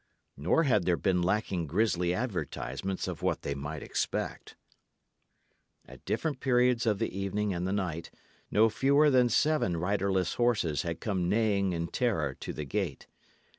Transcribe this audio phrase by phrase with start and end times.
[0.35, 4.55] Nor had there been lacking grisly advertisements of what they might expect.
[5.85, 8.09] At different periods of the evening and the night,
[8.49, 13.05] no fewer than seven riderless horses had come neighing in terror to the gate.